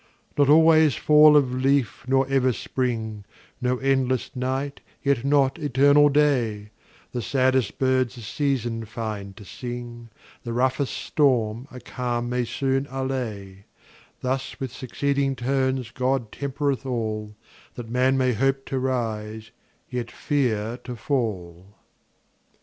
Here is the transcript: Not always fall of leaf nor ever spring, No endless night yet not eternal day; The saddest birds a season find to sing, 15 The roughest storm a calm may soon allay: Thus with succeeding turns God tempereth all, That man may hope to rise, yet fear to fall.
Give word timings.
Not 0.35 0.49
always 0.49 0.95
fall 0.95 1.37
of 1.37 1.53
leaf 1.53 2.05
nor 2.07 2.27
ever 2.27 2.53
spring, 2.53 3.23
No 3.61 3.77
endless 3.77 4.35
night 4.35 4.81
yet 5.03 5.23
not 5.23 5.59
eternal 5.59 6.09
day; 6.09 6.71
The 7.11 7.21
saddest 7.21 7.77
birds 7.77 8.17
a 8.17 8.23
season 8.23 8.85
find 8.85 9.37
to 9.37 9.45
sing, 9.45 10.09
15 10.09 10.19
The 10.43 10.53
roughest 10.53 10.93
storm 10.95 11.67
a 11.69 11.79
calm 11.79 12.29
may 12.29 12.45
soon 12.45 12.87
allay: 12.89 13.65
Thus 14.21 14.59
with 14.59 14.71
succeeding 14.73 15.35
turns 15.35 15.91
God 15.91 16.31
tempereth 16.31 16.83
all, 16.83 17.35
That 17.75 17.87
man 17.87 18.17
may 18.17 18.33
hope 18.33 18.65
to 18.69 18.79
rise, 18.79 19.51
yet 19.87 20.09
fear 20.09 20.77
to 20.77 20.95
fall. 20.95 21.75